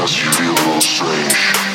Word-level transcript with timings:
because 0.00 0.24
you 0.24 0.32
feel 0.32 0.52
a 0.52 0.64
little 0.64 0.80
strange. 0.80 1.69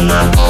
uma 0.00 0.49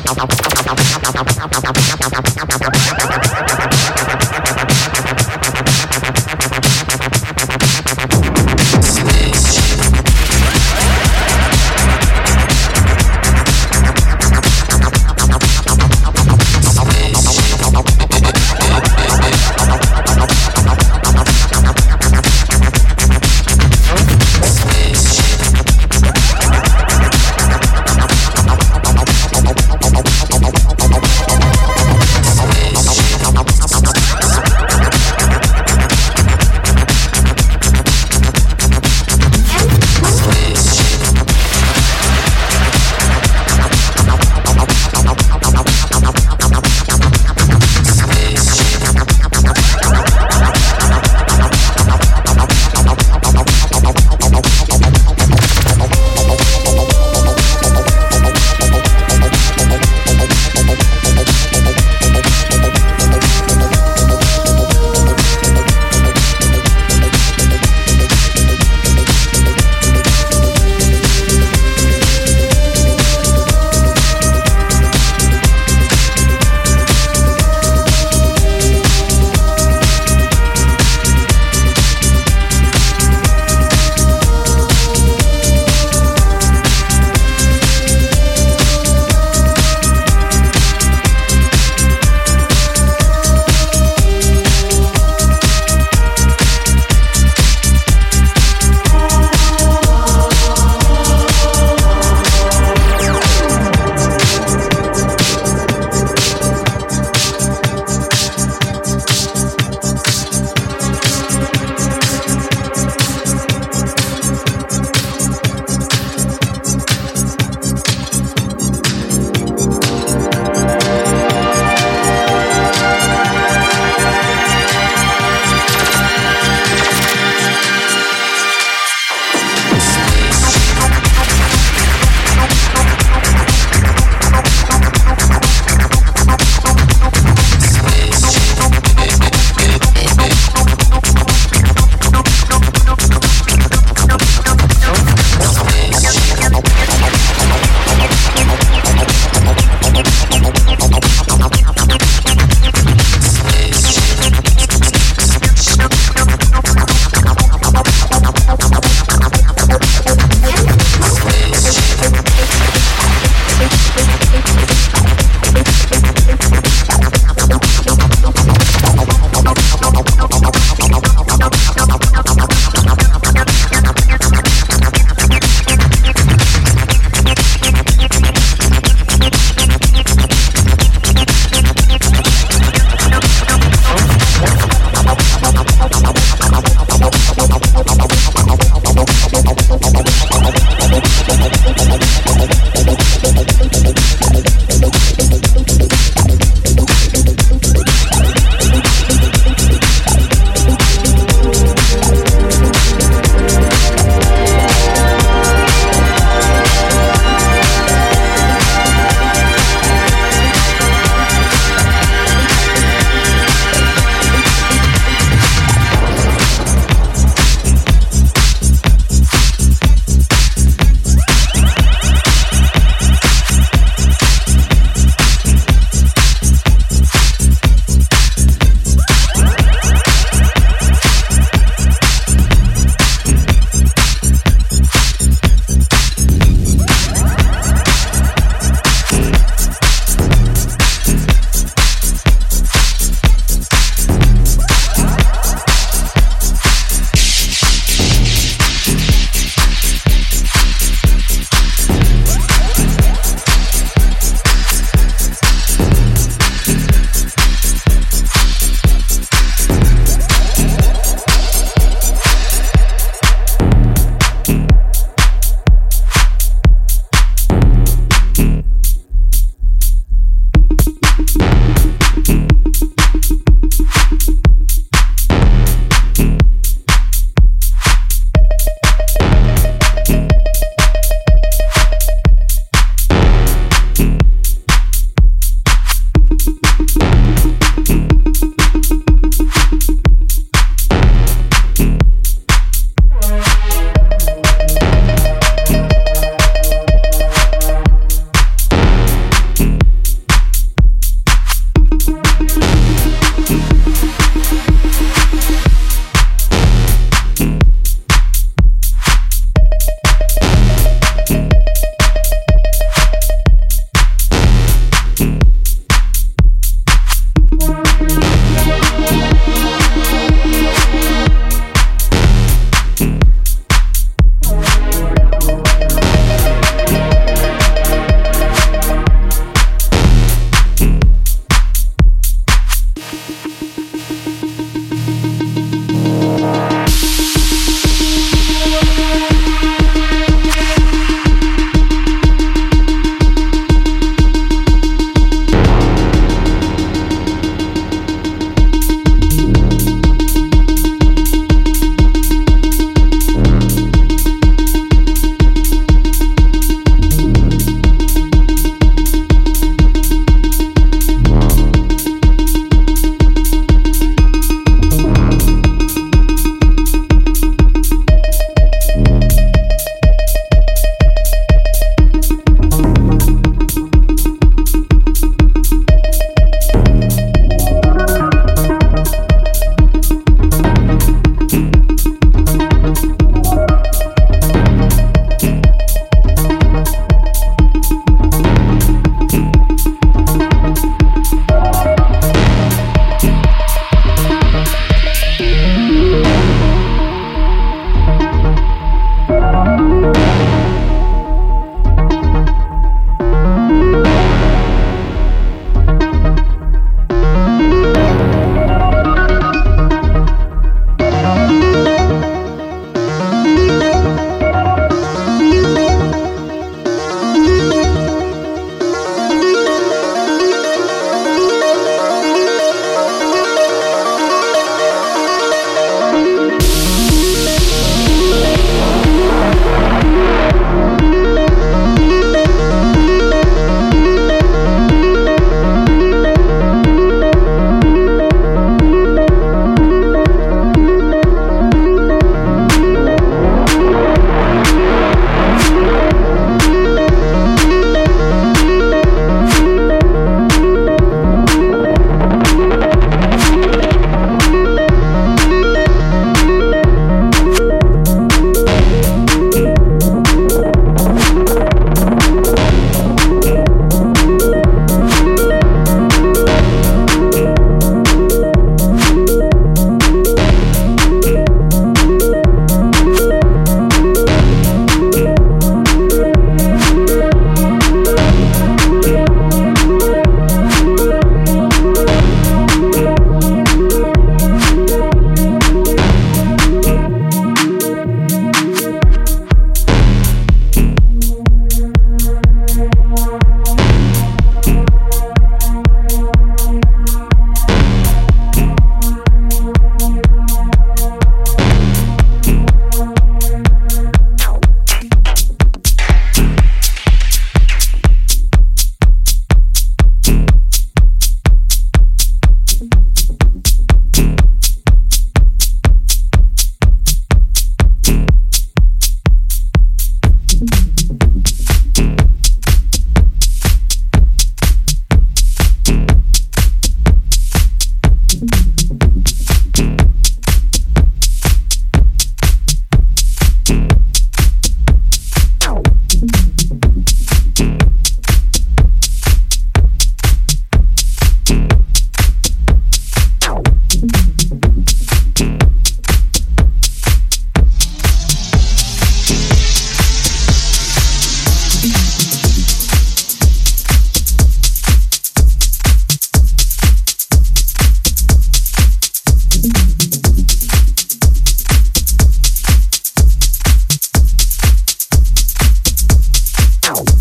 out. 566.91 567.20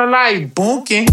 Bora 0.00 0.10
lá 0.10 0.32
e 0.32 0.46
a 0.46 0.82
quem? 0.82 1.06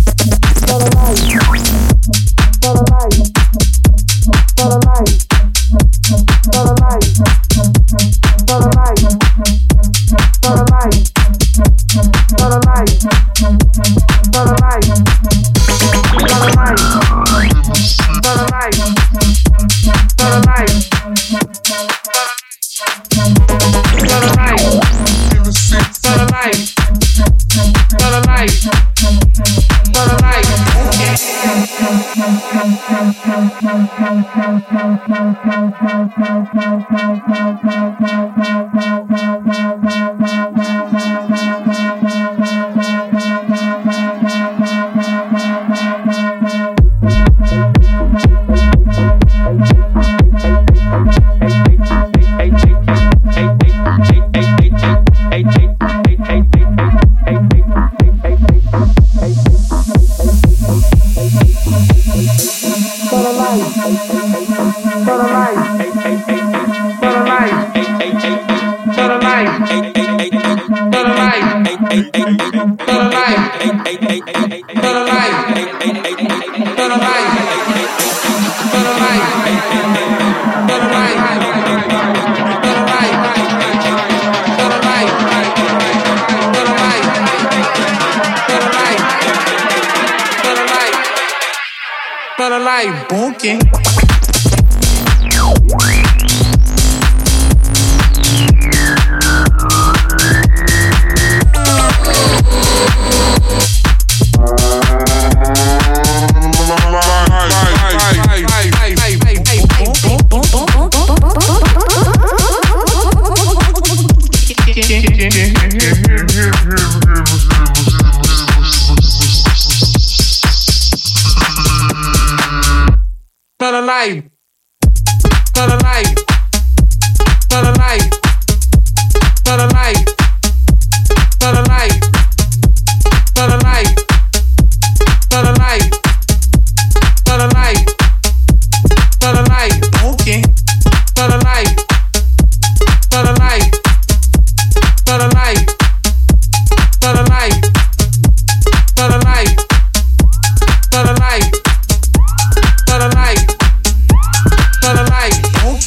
But 92.38 92.52
I 92.54 92.60
like 92.60 93.10
booking. 93.10 94.07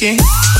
100. 0.01 0.50